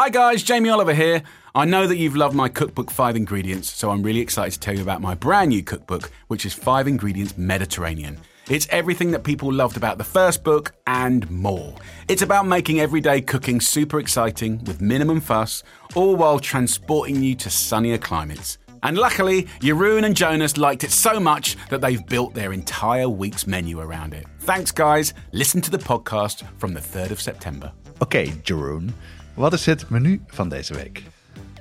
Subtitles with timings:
[0.00, 1.24] Hi guys, Jamie Oliver here.
[1.56, 4.76] I know that you've loved my cookbook 5 ingredients, so I'm really excited to tell
[4.76, 8.16] you about my brand new cookbook, which is 5 ingredients Mediterranean.
[8.48, 11.74] It's everything that people loved about the first book and more.
[12.06, 15.64] It's about making everyday cooking super exciting with minimum fuss,
[15.96, 18.56] all while transporting you to sunnier climates.
[18.84, 23.48] And luckily, Jeroen and Jonas liked it so much that they've built their entire week's
[23.48, 24.26] menu around it.
[24.38, 25.12] Thanks, guys.
[25.32, 27.72] Listen to the podcast from the 3rd of September.
[28.00, 28.92] Okay, Jeroen.
[29.38, 31.02] Wat is het menu van deze week?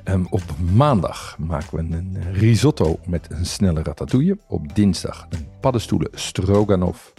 [0.04, 0.42] Ehm, op
[0.74, 4.38] maandag maken we een risotto met een snelle ratatouille.
[4.48, 7.14] Op dinsdag een paddenstoelen stroganoff.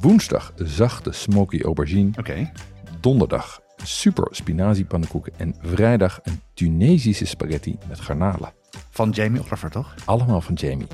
[0.00, 2.10] Woensdag zachte smoky aubergine.
[2.18, 2.52] Oké.
[3.00, 5.32] Donderdag super spinazie pannenkoeken.
[5.36, 8.52] En vrijdag een Tunesische spaghetti met garnalen.
[8.90, 9.94] Van Jamie Oliver, toch?
[10.04, 10.86] Allemaal van Jamie.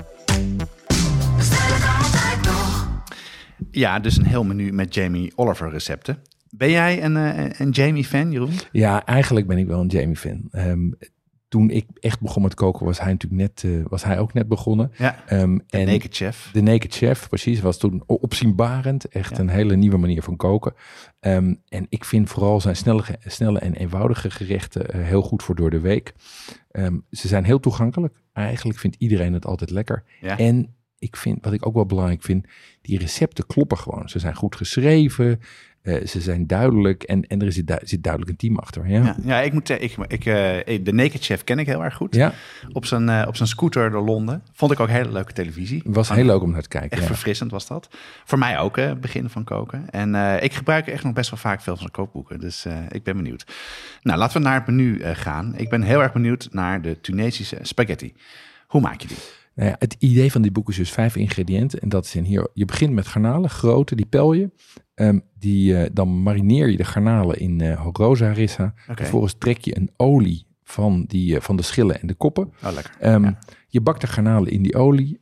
[3.71, 6.21] Ja, dus een heel menu met Jamie Oliver recepten.
[6.55, 8.53] Ben jij een, eh, een Jamie-fan, Jeroen?
[8.71, 10.47] Ja, eigenlijk ben ik wel een Jamie-fan.
[10.51, 10.91] Ehm,
[11.47, 14.47] toen ik echt begon met koken, was hij natuurlijk net, eh, was hij ook net
[14.47, 14.91] begonnen.
[14.97, 16.49] Ja, Ehm, de en Naked Chef.
[16.53, 17.59] De Naked Chef, precies.
[17.61, 19.07] Was toen opzienbarend.
[19.07, 19.39] Echt Ja.
[19.39, 20.73] een hele nieuwe manier van koken.
[21.19, 25.55] Ehm, en ik vind vooral zijn snelle, snelle en eenvoudige gerechten eh, heel goed voor
[25.55, 26.13] door de week.
[27.11, 28.13] Ze zijn heel toegankelijk.
[28.33, 30.03] Eigenlijk vindt iedereen het altijd lekker.
[30.21, 30.37] Ja.
[30.37, 32.45] En ik vind, wat ik ook wel belangrijk vind,
[32.81, 34.09] die recepten kloppen gewoon.
[34.09, 35.39] Ze zijn goed geschreven.
[35.83, 37.03] Eh, ze zijn duidelijk.
[37.03, 38.87] En, en er zit, du- zit duidelijk een team achter.
[38.89, 39.03] Ja.
[39.03, 41.95] Ja, ja, ik moet zeggen, ik, ik, eh, de Naked Chef ken ik heel erg
[41.95, 42.15] goed.
[42.15, 42.33] ja,
[42.71, 44.43] Op zijn, eh, op zijn scooter door Londen.
[44.53, 45.81] Vond ik ook hele leuke televisie.
[45.85, 46.91] het was heel leuk om naar te kijken.
[46.91, 47.07] Echt ja.
[47.07, 47.89] verfrissend was dat.
[48.25, 49.89] Voor mij ook, eh, begin van koken.
[49.89, 52.39] En eh, ik gebruik echt nog best wel vaak veel van zijn kookboeken.
[52.39, 53.45] Dus eh, ik ben benieuwd.
[54.01, 55.53] Nou, laten we naar het menu eh, gaan.
[55.57, 58.13] Ik ben heel erg benieuwd naar de Tunesische spaghetti.
[58.67, 59.17] Hoe maak je die?
[59.55, 61.79] Nou ja, het idee van dit boek is dus vijf ingrediënten.
[61.79, 64.51] En dat zijn hier, je begint met garnalen, grote, die pel je.
[64.93, 68.73] Ehm, die, eh, dan marineer je de garnalen in eh rosa harissa.
[68.85, 72.53] Vervolgens trek je een olie van, die, eh, van de schillen en de koppen.
[72.63, 72.71] Oh.
[72.99, 73.39] Ehm, Ja.
[73.67, 75.21] Je bakt de garnalen in die olie.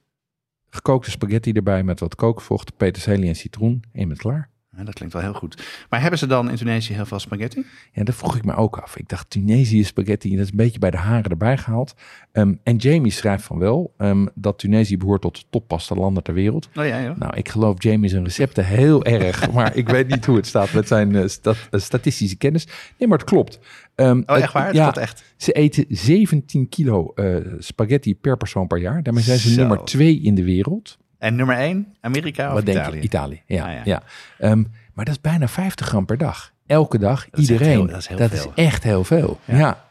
[0.70, 3.84] Gekookte spaghetti erbij met wat kookvocht, peterselie en citroen.
[3.92, 4.50] En je bent klaar.
[4.78, 5.64] Ja, dat klinkt wel heel goed.
[5.90, 7.66] Maar hebben ze dan in Tunesië heel veel spaghetti?
[7.92, 8.98] Ja, dat vroeg ik me ook af.
[8.98, 11.94] Ik dacht, Tunesië spaghetti, dat is een beetje bij de haren erbij gehaald.
[12.32, 16.34] Ehm, en Jamie schrijft van wel ehm, dat Tunesië behoort tot de toppasta landen ter
[16.34, 16.70] wereld.
[16.76, 17.18] Oh ja, joh.
[17.18, 20.74] Nou, ik geloof Jamie zijn recepten heel erg, maar ik weet niet hoe het staat
[20.74, 22.68] met zijn eh, stat- eh, statistische kennis.
[22.98, 23.60] Nee, maar het klopt.
[23.96, 24.66] Ehm, Oh, het- echt waar?
[24.66, 25.24] Dat Ja, echt.
[25.38, 29.04] ze eten 17 kilo eh, spaghetti per persoon per jaar.
[29.04, 29.60] Daarmee zijn ze Zo.
[29.60, 30.98] nummer twee in de wereld.
[31.22, 32.98] En nummer één, Amerika of Wat denk Italië?
[32.98, 33.02] je?
[33.04, 33.42] Italië.
[33.46, 33.82] Ja, Ah, ja.
[33.84, 34.04] ja.
[34.38, 36.52] Ehm, maar dat is bijna 50 gram per dag.
[36.68, 37.70] Elke dag, is iedereen.
[37.70, 38.52] heel- dat is heel veel.
[38.56, 39.40] echt heel veel.
[39.46, 39.58] Ja.
[39.58, 39.86] Ja.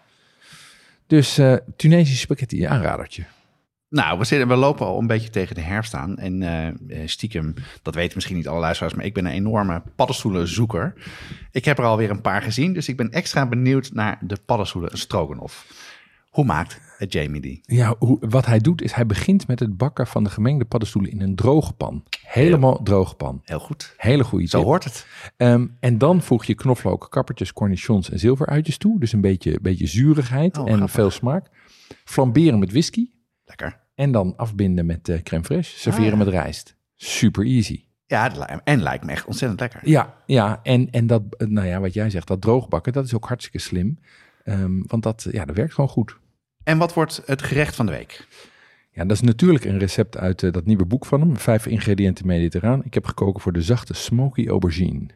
[1.07, 3.25] Dus eh Tunesische spaghetti, aanradertje.
[3.89, 6.17] Nou, we, zitten, we lopen al een beetje tegen de herfst aan.
[6.19, 6.75] En eh, eh,
[7.09, 10.95] stiekem, dat weten misschien niet alle luisteraars, maar ik ben een enorme paddenstoelenzoeker.
[11.51, 14.99] Ik heb er alweer een paar gezien, dus ik ben extra benieuwd naar de paddenstoelen
[14.99, 15.67] stroganoff.
[16.31, 17.61] Hoe maakt het Jamie die?
[17.63, 21.11] Ja, hoe, wat hij doet is hij begint met het bakken van de gemengde paddenstoelen
[21.11, 22.05] in een droge pan.
[22.27, 23.41] Helemaal droge pan.
[23.45, 23.95] Heel goed.
[23.97, 24.67] Hele goede Zo tip.
[24.67, 25.07] hoort het.
[25.37, 29.01] Ehm, en dan voeg je knoflook, kappertjes, cornichons en zilveruitjes toe.
[29.01, 30.91] Dus een beetje, beetje zurigheid Oh, en grappig.
[30.95, 31.47] veel smaak.
[32.05, 33.11] Flamberen met whisky.
[33.45, 33.81] Lekker.
[33.95, 35.77] En dan afbinden met eh, crème fraîche.
[35.79, 36.25] Serveren Ah, ja.
[36.25, 36.77] met rijst.
[36.97, 37.85] Super easy.
[38.07, 39.81] Ja, en lijkt me echt ontzettend lekker.
[39.85, 43.15] Ja, ja en, en dat, eh, nou ja, wat jij zegt, dat droogbakken, dat is
[43.15, 43.99] ook hartstikke slim.
[44.45, 46.19] Ehm, want dat, ja, dat werkt gewoon goed.
[46.65, 48.27] En wat wordt het gerecht van de week?
[48.91, 51.37] Ja, dat is natuurlijk een recept uit eh, dat nieuwe boek van hem.
[51.37, 52.85] Vijf ingrediënten mediterraan.
[52.85, 55.07] Ik heb gekoken voor de zachte smoky aubergine.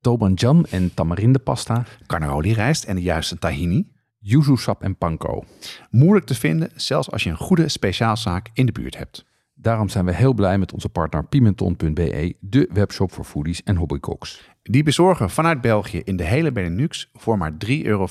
[0.00, 3.92] Tobanjan en tamarindepasta, Carnaroli rijst en de juiste tahini.
[4.18, 5.44] yuzu sap en panko.
[5.90, 9.24] Moeilijk te vinden, zelfs als je een goede speciaalzaak in de buurt hebt.
[9.64, 14.50] Daarom zijn we heel blij met onze partner Pimenton.be, de webshop voor foodies en hobbycooks.
[14.62, 18.06] Die bezorgen vanuit België in de hele Benelux voor maar 3,95 euro.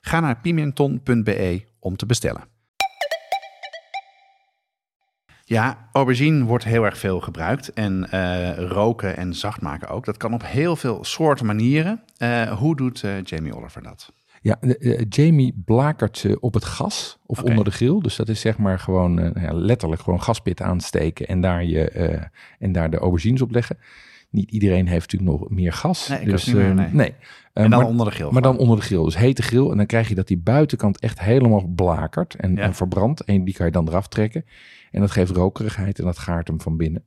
[0.00, 2.44] Ga naar pimenton.be om te bestellen.
[5.44, 7.72] Ja, aubergine wordt heel erg veel gebruikt.
[7.72, 10.04] En eh, roken en zacht maken ook.
[10.04, 12.02] Dat kan op heel veel soorten manieren.
[12.16, 14.12] Eh, hoe doet eh, Jamie Oliver dat?
[14.44, 14.58] Ja,
[15.08, 18.00] Jamie blakert ze op het gas of onder de grill.
[18.00, 21.88] Dus dat is zeg maar gewoon eh, ja, letterlijk gewoon gaspit aansteken en daar, je,
[21.90, 22.22] eh,
[22.58, 23.78] en daar de aubergines op leggen.
[24.30, 26.08] Niet iedereen heeft natuurlijk nog meer gas.
[26.08, 27.14] Nee, dus, meer, eh, nee.
[27.52, 28.30] Eh, En dan maar, onder de grill.
[28.30, 29.04] maar dan onder de grill.
[29.04, 29.70] Dus hete grill.
[29.70, 32.62] En dan krijg je dat die buitenkant echt helemaal blakert en, Ja.
[32.62, 33.20] en verbrandt.
[33.24, 34.44] En die kan je dan eraf trekken.
[34.90, 37.04] En dat geeft rokerigheid en dat gaart hem van binnen.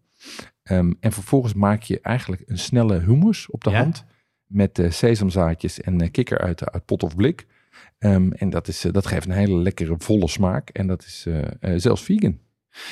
[0.64, 3.78] Ehm, en vervolgens maak je eigenlijk een snelle hummus op de Ja?
[3.78, 4.06] hand.
[4.48, 7.46] Met eh, sesamzaadjes en eh, kikker uit, uit pot of blik.
[8.00, 10.70] Ehm, en dat, is, eh, dat geeft een hele lekkere volle smaak.
[10.70, 11.28] En dat is
[11.76, 12.40] zelfs vegan.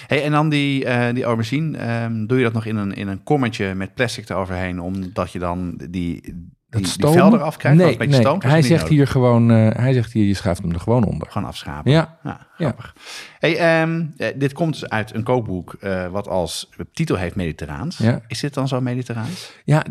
[0.07, 3.07] Hey, en dan die, eh, die aubergine, ehm, doe je dat nog in een, in
[3.07, 6.33] een kommetje met plastic eroverheen, omdat je dan die, die,
[6.69, 7.17] die stomen?
[7.17, 7.77] vel eraf krijgt?
[7.77, 8.37] Nee, wat een beetje nee.
[8.39, 8.97] hij dat zegt nodig?
[8.97, 11.31] hier gewoon, hij zegt hier, je schuift hem er gewoon onder.
[11.31, 11.91] Gewoon afschapen.
[11.91, 12.75] Ja, Ja, Ja.
[13.39, 15.77] Hey, ehm, eh, dit komt dus uit een kookboek
[16.11, 17.97] wat als titel heeft Mediterraans.
[17.97, 18.21] Ja.
[18.27, 19.53] Is dit dan zo Mediterraans?
[19.63, 19.83] Ja,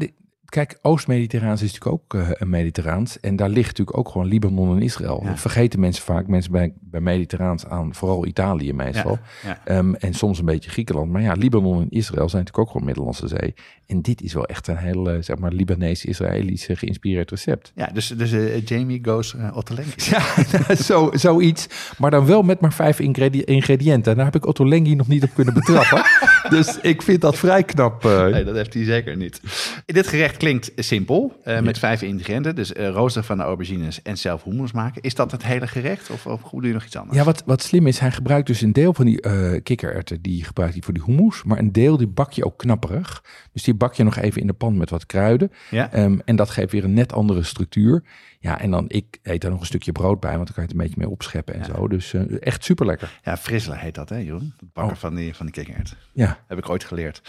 [0.55, 3.21] kijk, Oost-Mediterraans is natuurlijk ook eh, een Mediterraans.
[3.21, 5.21] En daar ligt natuurlijk ook gewoon Libanon en Israël.
[5.23, 5.29] Ja.
[5.29, 9.19] Dat vergeten mensen vaak, mensen bij, bij Mediterraans aan, vooral Italië meestal.
[9.45, 9.61] Ja.
[9.65, 11.11] Ehm, en soms een beetje Griekenland.
[11.11, 13.55] Maar ja, Libanon en Israël zijn natuurlijk ook gewoon Middellandse Zee.
[13.87, 17.73] En dit is wel echt een heel, eh, zeg maar, Libanees-Israëlische geïnspireerd recept.
[17.75, 19.93] Ja, dus, dus eh, Jamie goes uh, Ottolenghi.
[19.97, 21.67] Ja, zo, zoiets.
[21.99, 24.11] Maar dan wel met maar vijf ingredi- ingrediënten.
[24.11, 26.05] En daar heb ik Otto Lengi nog niet op kunnen betrappen.
[26.57, 28.03] dus ik vind dat vrij knap.
[28.05, 29.41] Nee, dat heeft hij zeker niet.
[29.87, 32.55] Dit gerecht klinkt simpel, eh, met vijf ingrediënten.
[32.55, 35.03] Dus eh rooster van de aubergines en zelf hummus maken.
[35.03, 37.19] Is dat het hele gerecht of, of doe je nog iets anders?
[37.19, 40.45] Ja, wat, wat slim is, hij gebruikt dus een deel van die eh kikkererwten, die
[40.45, 41.43] gebruikt hij voor die hummus.
[41.43, 43.25] Maar een deel die bak je ook knapperig.
[43.53, 45.53] Dus die bak je nog even in de pan met wat kruiden.
[45.71, 45.93] Ja?
[45.93, 48.03] Ehm, en dat geeft weer een net andere structuur.
[48.41, 50.71] Ja, en dan, ik eet daar nog een stukje brood bij, want dan kan je
[50.71, 51.89] het een beetje mee opscheppen en zo.
[51.89, 53.21] Dus echt super lekker.
[53.23, 54.55] Ja, frizzelen heet dat, hè, Jeroen?
[54.61, 55.01] Het bakken Oh.
[55.01, 55.97] van die, van die kikkererwt.
[56.13, 57.23] Ja, Heb ik ooit geleerd.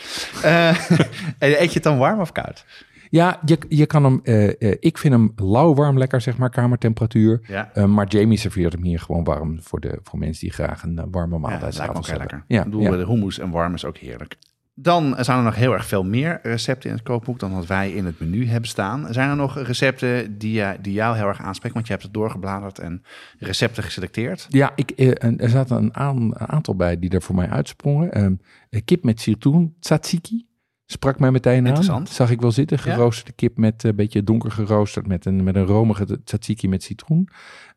[1.40, 2.66] Eet je het dan warm of koud?
[3.10, 7.42] Ja je, je kan hem, eh, eh, ik vind hem lauw-warm lekker, zeg maar, kamertemperatuur.
[7.48, 7.72] Ja.
[7.74, 11.08] Eh, maar Jamie serveert hem hier gewoon warm voor, de, voor mensen die graag een
[11.12, 12.44] warme Ja, maaltijd dat lijkt me ook lekker.
[12.48, 12.58] hebben.
[12.58, 14.36] ik bedoel, de hummus en warm is ook heerlijk.
[14.78, 17.92] Dan zijn er nog heel erg veel meer recepten in het kookboek dan wat wij
[17.92, 19.08] in het menu hebben staan.
[19.14, 21.74] Zijn er nog recepten die, die jou heel erg aanspreken?
[21.74, 23.04] Want je hebt het doorgebladerd en
[23.40, 24.46] recepten geselecteerd.
[24.50, 24.92] Ja, ik,
[25.38, 28.12] er zaten een, aan- een aantal bij die er voor mij uitsprongen.
[28.12, 28.36] Ehm,
[28.70, 30.46] eh, kip met citroen, tzatziki.
[30.86, 32.08] Sprak mij meteen aan.
[32.08, 32.78] Zag ik wel zitten.
[32.78, 32.84] Ja.
[32.84, 35.08] Geroosterde kip met een beetje donker geroosterd.
[35.08, 37.30] Met een, met een romige tzatziki met citroen.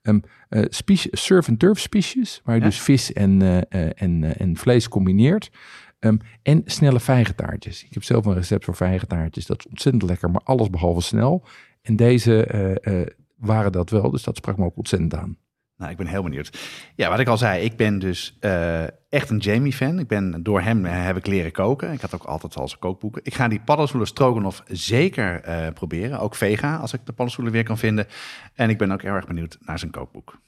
[0.02, 0.18] Ehm
[0.48, 2.40] eh, spies- surf and turf spiesjes.
[2.44, 2.66] Waar je Ja.
[2.66, 5.50] dus vis en, eh, eh, en, eh, en vlees combineert.
[5.98, 7.84] Ehm, en snelle vijgentaartjes.
[7.84, 9.46] Ik heb zelf een recept voor vijgentaartjes.
[9.46, 11.44] Dat is ontzettend lekker, maar alles behalve snel.
[11.82, 13.06] En deze eh, eh,
[13.36, 14.10] waren dat wel.
[14.10, 15.36] Dus dat sprak me ook ontzettend aan.
[15.78, 16.58] Nou, ik ben heel benieuwd.
[16.94, 19.98] Ja, wat ik al zei, ik ben dus eh, echt een Jamie-fan.
[19.98, 21.92] Ik ben door hem eh, heb ik leren koken.
[21.92, 23.20] Ik had ook altijd al zijn kookboeken.
[23.24, 26.20] Ik ga die paddenstoelen stroganoff zeker eh, proberen.
[26.20, 28.06] Ook vega, als ik de paddenstoelen weer kan vinden.
[28.54, 30.40] En ik ben ook heel erg benieuwd naar zijn kookboek.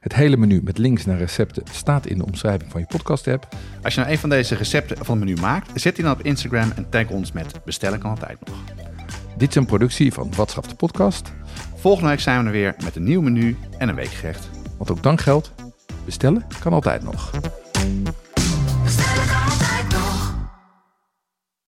[0.00, 3.48] Het hele menu met links naar recepten staat in de omschrijving van je podcast-app.
[3.82, 6.22] Als je nou een van deze recepten van het menu maakt, zet die dan op
[6.22, 8.79] Instagram en tag ons met bestellen kan altijd nog.
[9.40, 11.32] Dit is een productie van Watschaf de podcast.
[11.74, 14.50] Volgende week zijn we er weer met een nieuw menu en een weekgerecht.
[14.78, 15.52] Want ook dan geldt,
[16.04, 17.30] bestellen kan altijd nog.